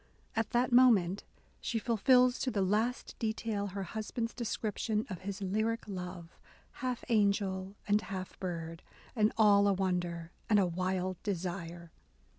At 0.35 0.49
that 0.49 0.71
moment 0.71 1.25
she 1.59 1.77
fulfils 1.77 2.39
to 2.39 2.49
the 2.49 2.63
last 2.63 3.15
detail 3.19 3.67
her 3.67 3.83
husband's 3.83 4.33
description 4.33 5.05
of 5.11 5.21
his 5.21 5.43
"lyric 5.43 5.87
love, 5.87 6.39
half 6.81 7.03
angel 7.09 7.75
and 7.87 8.01
half 8.01 8.39
bird, 8.39 8.81
and 9.15 9.31
all 9.37 9.67
a 9.67 9.73
wonder 9.73 10.31
and 10.49 10.57
a 10.57 10.65
wild 10.65 11.21
desire." 11.21 11.91